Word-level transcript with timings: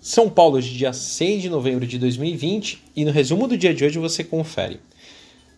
São 0.00 0.30
Paulo, 0.30 0.56
hoje, 0.56 0.76
dia 0.76 0.92
6 0.92 1.42
de 1.42 1.50
novembro 1.50 1.84
de 1.84 1.98
2020, 1.98 2.84
e 2.94 3.04
no 3.04 3.10
resumo 3.10 3.48
do 3.48 3.58
dia 3.58 3.74
de 3.74 3.84
hoje 3.84 3.98
você 3.98 4.22
confere. 4.22 4.78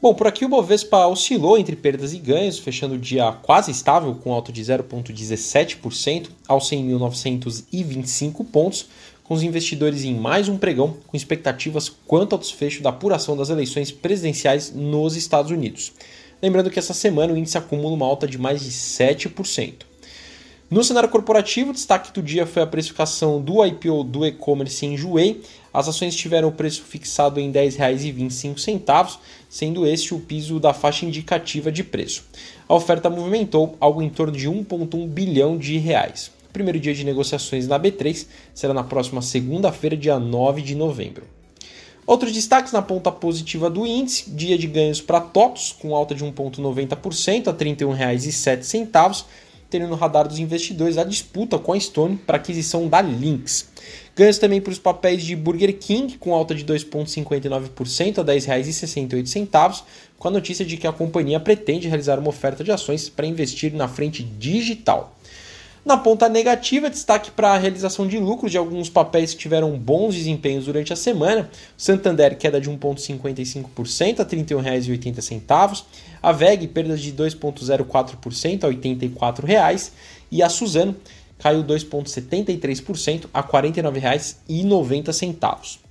Bom, 0.00 0.14
por 0.14 0.28
aqui 0.28 0.44
o 0.44 0.48
Bovespa 0.48 1.08
oscilou 1.08 1.58
entre 1.58 1.74
perdas 1.74 2.12
e 2.12 2.18
ganhos, 2.18 2.56
fechando 2.56 2.94
o 2.94 2.98
dia 2.98 3.32
quase 3.32 3.72
estável, 3.72 4.14
com 4.14 4.32
alta 4.32 4.52
de 4.52 4.62
0,17% 4.62 6.28
aos 6.46 6.70
100.925 6.70 8.46
pontos, 8.46 8.86
com 9.24 9.34
os 9.34 9.42
investidores 9.42 10.04
em 10.04 10.14
mais 10.14 10.48
um 10.48 10.56
pregão, 10.56 10.96
com 11.08 11.16
expectativas 11.16 11.88
quanto 12.06 12.34
ao 12.34 12.38
desfecho 12.38 12.80
da 12.80 12.90
apuração 12.90 13.36
das 13.36 13.50
eleições 13.50 13.90
presidenciais 13.90 14.72
nos 14.72 15.16
Estados 15.16 15.50
Unidos. 15.50 15.92
Lembrando 16.40 16.70
que 16.70 16.78
essa 16.78 16.94
semana 16.94 17.32
o 17.32 17.36
índice 17.36 17.58
acumula 17.58 17.96
uma 17.96 18.06
alta 18.06 18.28
de 18.28 18.38
mais 18.38 18.62
de 18.62 18.70
7%. 18.70 19.87
No 20.70 20.84
cenário 20.84 21.08
corporativo, 21.08 21.70
o 21.70 21.72
destaque 21.72 22.12
do 22.12 22.22
dia 22.22 22.44
foi 22.44 22.62
a 22.62 22.66
precificação 22.66 23.40
do 23.40 23.64
IPO 23.64 24.04
do 24.04 24.26
e-commerce 24.26 24.84
em 24.84 24.98
Juei. 24.98 25.40
As 25.72 25.88
ações 25.88 26.14
tiveram 26.14 26.48
o 26.48 26.52
preço 26.52 26.82
fixado 26.82 27.40
em 27.40 27.50
R$ 27.50 27.68
10,25, 27.68 29.16
sendo 29.48 29.86
este 29.86 30.12
o 30.12 30.20
piso 30.20 30.60
da 30.60 30.74
faixa 30.74 31.06
indicativa 31.06 31.72
de 31.72 31.82
preço. 31.82 32.26
A 32.68 32.74
oferta 32.74 33.08
movimentou 33.08 33.78
algo 33.80 34.02
em 34.02 34.10
torno 34.10 34.36
de 34.36 34.46
1,1 34.46 35.08
bilhão 35.08 35.56
de 35.56 35.78
reais. 35.78 36.30
O 36.50 36.52
primeiro 36.52 36.78
dia 36.78 36.92
de 36.92 37.02
negociações 37.02 37.66
na 37.66 37.80
B3 37.80 38.26
será 38.52 38.74
na 38.74 38.84
próxima 38.84 39.22
segunda-feira, 39.22 39.96
dia 39.96 40.18
9 40.18 40.60
de 40.60 40.74
novembro. 40.74 41.24
Outros 42.06 42.32
destaques 42.32 42.74
na 42.74 42.82
ponta 42.82 43.10
positiva 43.10 43.70
do 43.70 43.86
índice: 43.86 44.30
dia 44.30 44.58
de 44.58 44.66
ganhos 44.66 45.00
para 45.00 45.18
TOTOS, 45.18 45.76
com 45.78 45.94
alta 45.94 46.14
de 46.14 46.22
1,90% 46.22 47.48
a 47.48 47.52
R$ 47.52 47.56
31,07 47.56 49.24
tendo 49.70 49.86
no 49.86 49.94
radar 49.94 50.26
dos 50.26 50.38
investidores 50.38 50.96
a 50.98 51.04
disputa 51.04 51.58
com 51.58 51.72
a 51.72 51.80
Stone 51.80 52.16
para 52.16 52.36
aquisição 52.36 52.88
da 52.88 53.00
Lynx. 53.00 53.68
Ganhos 54.16 54.38
também 54.38 54.60
para 54.60 54.72
os 54.72 54.78
papéis 54.78 55.22
de 55.22 55.36
Burger 55.36 55.76
King, 55.78 56.18
com 56.18 56.34
alta 56.34 56.54
de 56.54 56.64
2,59% 56.64 58.18
a 58.18 58.22
R$ 58.22 58.38
10,68, 58.38 59.82
com 60.18 60.28
a 60.28 60.30
notícia 60.30 60.64
de 60.64 60.76
que 60.76 60.86
a 60.86 60.92
companhia 60.92 61.38
pretende 61.38 61.86
realizar 61.86 62.18
uma 62.18 62.30
oferta 62.30 62.64
de 62.64 62.72
ações 62.72 63.08
para 63.08 63.26
investir 63.26 63.72
na 63.72 63.86
frente 63.86 64.22
digital. 64.22 65.14
Na 65.88 65.96
ponta 65.96 66.28
negativa, 66.28 66.88
destaque 66.90 67.30
para 67.30 67.54
a 67.54 67.56
realização 67.56 68.06
de 68.06 68.18
lucros 68.18 68.52
de 68.52 68.58
alguns 68.58 68.90
papéis 68.90 69.32
que 69.32 69.40
tiveram 69.40 69.70
bons 69.70 70.14
desempenhos 70.14 70.66
durante 70.66 70.92
a 70.92 70.96
semana. 70.96 71.48
Santander, 71.78 72.36
queda 72.36 72.60
de 72.60 72.70
1,55% 72.70 74.20
a 74.20 74.22
R$ 74.22 74.28
31,80. 74.28 75.84
A 76.22 76.30
VEG, 76.30 76.68
perdas 76.68 77.00
de 77.00 77.10
2,04% 77.14 78.64
a 78.64 78.68
R$ 78.68 78.74
84,00. 78.74 79.90
E 80.30 80.42
a 80.42 80.50
Suzano, 80.50 80.94
caiu 81.38 81.64
2,73% 81.64 83.24
a 83.32 83.40
R$ 83.40 83.48
49,90. 83.48 85.87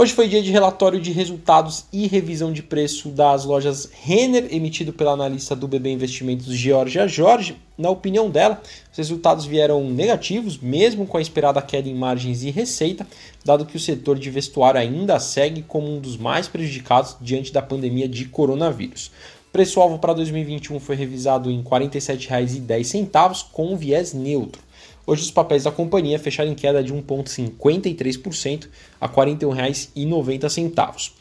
Hoje 0.00 0.12
foi 0.12 0.28
dia 0.28 0.40
de 0.40 0.52
relatório 0.52 1.00
de 1.00 1.10
resultados 1.10 1.86
e 1.92 2.06
revisão 2.06 2.52
de 2.52 2.62
preço 2.62 3.08
das 3.08 3.44
lojas 3.44 3.90
Renner, 4.00 4.46
emitido 4.48 4.92
pela 4.92 5.10
analista 5.10 5.56
do 5.56 5.66
BB 5.66 5.90
Investimentos 5.90 6.46
Georgia 6.54 7.08
Jorge. 7.08 7.56
Na 7.76 7.90
opinião 7.90 8.30
dela, 8.30 8.62
os 8.92 8.96
resultados 8.96 9.44
vieram 9.44 9.90
negativos, 9.90 10.56
mesmo 10.56 11.04
com 11.04 11.16
a 11.16 11.20
esperada 11.20 11.60
queda 11.60 11.88
em 11.88 11.96
margens 11.96 12.44
e 12.44 12.50
receita, 12.50 13.04
dado 13.44 13.66
que 13.66 13.76
o 13.76 13.80
setor 13.80 14.20
de 14.20 14.30
vestuário 14.30 14.78
ainda 14.80 15.18
segue 15.18 15.62
como 15.62 15.92
um 15.92 15.98
dos 15.98 16.16
mais 16.16 16.46
prejudicados 16.46 17.16
diante 17.20 17.52
da 17.52 17.60
pandemia 17.60 18.08
de 18.08 18.26
coronavírus. 18.26 19.10
O 19.48 19.50
preço-alvo 19.50 19.98
para 19.98 20.12
2021 20.12 20.78
foi 20.78 20.94
revisado 20.94 21.50
em 21.50 21.58
R$ 21.58 21.64
47,10, 21.64 23.46
com 23.50 23.72
um 23.72 23.76
viés 23.76 24.14
neutro. 24.14 24.62
Hoje 25.06 25.22
os 25.22 25.30
papéis 25.30 25.64
da 25.64 25.70
companhia 25.70 26.18
fecharam 26.18 26.50
em 26.50 26.54
queda 26.54 26.82
de 26.82 26.92
1,53% 26.92 28.68
a 29.00 29.06
R$ 29.06 29.12
41,90. 29.14 31.12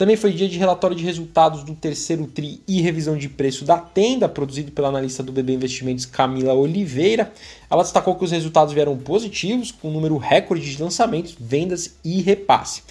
Também 0.00 0.16
foi 0.16 0.32
dia 0.32 0.48
de 0.48 0.56
relatório 0.56 0.96
de 0.96 1.04
resultados 1.04 1.62
do 1.62 1.74
terceiro 1.74 2.26
TRI 2.26 2.62
e 2.66 2.80
revisão 2.80 3.18
de 3.18 3.28
preço 3.28 3.66
da 3.66 3.76
tenda, 3.76 4.26
produzido 4.30 4.72
pela 4.72 4.88
analista 4.88 5.22
do 5.22 5.30
BB 5.30 5.52
Investimentos 5.52 6.06
Camila 6.06 6.54
Oliveira. 6.54 7.30
Ela 7.70 7.82
destacou 7.82 8.14
que 8.14 8.24
os 8.24 8.30
resultados 8.30 8.72
vieram 8.72 8.96
positivos, 8.96 9.70
com 9.70 9.88
um 9.88 9.92
número 9.92 10.16
recorde 10.16 10.74
de 10.74 10.82
lançamentos, 10.82 11.36
vendas 11.38 11.96
e 12.02 12.22
repasse. 12.22 12.82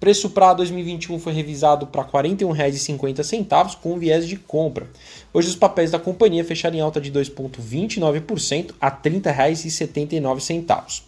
Preço 0.00 0.30
para 0.30 0.54
2021 0.54 1.18
foi 1.18 1.32
revisado 1.32 1.88
para 1.88 2.02
R$ 2.02 2.08
41,50 2.12 3.78
com 3.82 3.98
viés 3.98 4.28
de 4.28 4.36
compra. 4.36 4.86
Hoje 5.34 5.48
os 5.48 5.56
papéis 5.56 5.90
da 5.90 5.98
companhia 5.98 6.44
fecharam 6.44 6.76
em 6.76 6.80
alta 6.80 7.00
de 7.00 7.10
2,29% 7.10 8.74
a 8.80 8.88
R$ 8.88 8.96
30,79. 9.02 11.02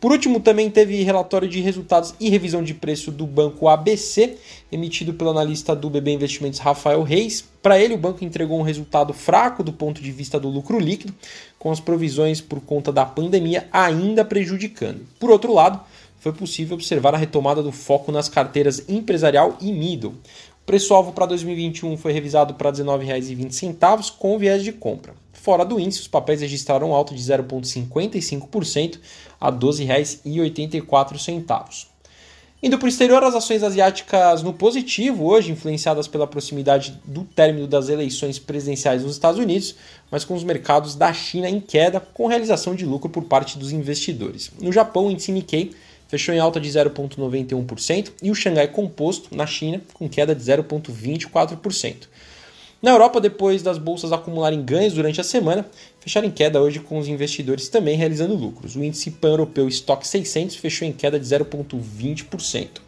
Por 0.00 0.12
último, 0.12 0.38
também 0.38 0.70
teve 0.70 1.02
relatório 1.02 1.48
de 1.48 1.60
resultados 1.60 2.14
e 2.20 2.28
revisão 2.28 2.62
de 2.62 2.72
preço 2.72 3.10
do 3.10 3.26
banco 3.26 3.66
ABC, 3.66 4.36
emitido 4.70 5.14
pelo 5.14 5.30
analista 5.30 5.74
do 5.74 5.90
BB 5.90 6.12
Investimentos 6.12 6.60
Rafael 6.60 7.02
Reis. 7.02 7.44
Para 7.60 7.80
ele, 7.80 7.94
o 7.94 7.98
banco 7.98 8.24
entregou 8.24 8.60
um 8.60 8.62
resultado 8.62 9.12
fraco 9.12 9.64
do 9.64 9.72
ponto 9.72 10.00
de 10.00 10.12
vista 10.12 10.38
do 10.38 10.48
lucro 10.48 10.78
líquido, 10.78 11.12
com 11.58 11.72
as 11.72 11.80
provisões 11.80 12.40
por 12.40 12.60
conta 12.60 12.92
da 12.92 13.04
pandemia 13.04 13.66
ainda 13.72 14.24
prejudicando. 14.24 15.04
Por 15.18 15.30
outro 15.30 15.52
lado, 15.52 15.80
foi 16.18 16.32
possível 16.32 16.74
observar 16.74 17.14
a 17.14 17.18
retomada 17.18 17.62
do 17.62 17.72
foco 17.72 18.12
nas 18.12 18.28
carteiras 18.28 18.84
empresarial 18.88 19.56
e 19.60 19.72
middle. 19.72 20.10
O 20.10 20.66
preço-alvo 20.66 21.12
para 21.12 21.26
2021 21.26 21.96
foi 21.96 22.12
revisado 22.12 22.54
para 22.54 22.70
R$ 22.70 22.76
19,20 22.76 24.12
com 24.18 24.38
viés 24.38 24.62
de 24.62 24.72
compra. 24.72 25.14
Fora 25.32 25.64
do 25.64 25.80
índice, 25.80 26.00
os 26.00 26.08
papéis 26.08 26.40
registraram 26.40 26.92
alta 26.92 27.14
de 27.14 27.22
0,55% 27.22 28.98
a 29.40 29.50
R$ 29.50 29.56
12,84. 29.56 31.86
Indo 32.60 32.76
para 32.76 32.86
o 32.86 32.88
exterior, 32.88 33.22
as 33.22 33.36
ações 33.36 33.62
asiáticas 33.62 34.42
no 34.42 34.52
positivo 34.52 35.26
hoje, 35.26 35.52
influenciadas 35.52 36.08
pela 36.08 36.26
proximidade 36.26 37.00
do 37.04 37.22
término 37.22 37.68
das 37.68 37.88
eleições 37.88 38.40
presidenciais 38.40 39.04
nos 39.04 39.12
Estados 39.12 39.38
Unidos, 39.38 39.76
mas 40.10 40.24
com 40.24 40.34
os 40.34 40.42
mercados 40.42 40.96
da 40.96 41.12
China 41.12 41.48
em 41.48 41.60
queda, 41.60 42.00
com 42.00 42.26
realização 42.26 42.74
de 42.74 42.84
lucro 42.84 43.08
por 43.08 43.22
parte 43.22 43.56
dos 43.56 43.70
investidores. 43.70 44.50
No 44.60 44.72
Japão, 44.72 45.06
o 45.06 45.10
índice 45.12 45.30
Nikkei 45.30 45.70
fechou 46.08 46.34
em 46.34 46.38
alta 46.38 46.58
de 46.58 46.68
0,91% 46.68 48.10
e 48.22 48.30
o 48.30 48.34
Xangai 48.34 48.66
Composto, 48.66 49.36
na 49.36 49.46
China, 49.46 49.80
com 49.94 50.08
queda 50.08 50.34
de 50.34 50.42
0,24%. 50.42 52.08
Na 52.80 52.92
Europa, 52.92 53.20
depois 53.20 53.62
das 53.62 53.76
bolsas 53.76 54.12
acumularem 54.12 54.64
ganhos 54.64 54.94
durante 54.94 55.20
a 55.20 55.24
semana, 55.24 55.66
fecharam 56.00 56.28
em 56.28 56.30
queda 56.30 56.60
hoje 56.60 56.78
com 56.78 56.98
os 56.98 57.08
investidores 57.08 57.68
também 57.68 57.96
realizando 57.96 58.34
lucros. 58.34 58.76
O 58.76 58.84
índice 58.84 59.10
pan-europeu 59.10 59.68
Stock 59.68 60.06
600 60.06 60.56
fechou 60.56 60.86
em 60.86 60.92
queda 60.92 61.18
de 61.18 61.26
0,20%. 61.26 62.87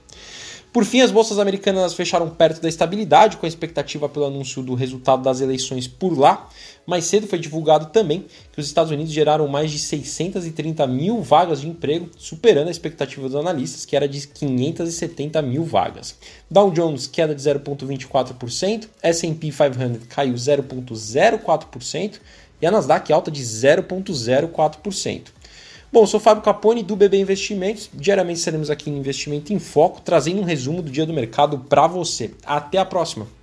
Por 0.73 0.85
fim, 0.85 1.01
as 1.01 1.11
bolsas 1.11 1.41
americanas 1.41 1.95
fecharam 1.95 2.31
perto 2.31 2.63
da 2.63 2.69
estabilidade, 2.69 3.37
com 3.39 3.45
a 3.45 3.49
expectativa 3.49 4.09
pelo 4.09 4.27
anúncio 4.27 4.63
do 4.63 4.75
resultado 4.75 5.21
das 5.21 5.41
eleições 5.41 5.89
por 5.89 6.17
lá. 6.17 6.49
Mais 6.87 7.07
cedo 7.07 7.27
foi 7.27 7.41
divulgado 7.41 7.87
também 7.87 8.25
que 8.53 8.61
os 8.61 8.67
Estados 8.67 8.93
Unidos 8.93 9.13
geraram 9.13 9.49
mais 9.49 9.73
de 9.73 9.81
630 9.81 10.87
mil 10.87 11.23
vagas 11.23 11.61
de 11.61 11.69
emprego, 11.69 12.09
superando 12.17 12.69
a 12.69 12.71
expectativa 12.71 13.29
dos 13.29 13.35
analistas, 13.35 13.85
que 13.85 13.97
era 13.97 14.09
de 14.09 14.29
570 14.29 15.43
mil 15.43 15.65
vagas. 15.65 16.15
Dow 16.49 16.71
Jones 16.71 17.09
queda 17.09 17.35
de 17.35 17.43
0,24%, 17.43 18.87
S&P 19.03 19.51
500 19.51 20.07
caiu 20.09 20.35
0,04% 20.35 22.21
e 22.63 22.67
a 22.67 22.71
Nasdaq 22.71 23.13
alta 23.13 23.31
de 23.31 23.43
0,04%. 23.43 25.40
Bom, 25.93 26.07
sou 26.07 26.21
Fábio 26.21 26.45
Capone 26.45 26.85
do 26.85 26.95
BB 26.95 27.19
Investimentos. 27.19 27.91
Diariamente 27.93 28.39
estaremos 28.39 28.71
aqui 28.71 28.89
em 28.89 28.97
Investimento 28.97 29.53
em 29.53 29.59
Foco, 29.59 30.01
trazendo 30.01 30.41
um 30.41 30.45
resumo 30.45 30.83
do 30.83 30.91
dia 30.91 31.05
do 31.05 31.13
mercado 31.13 31.59
para 31.69 31.89
você. 31.89 32.31
Até 32.47 32.79
a 32.79 32.85
próxima! 32.85 33.40